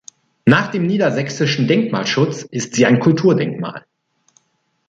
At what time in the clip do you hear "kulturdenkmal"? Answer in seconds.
2.99-3.85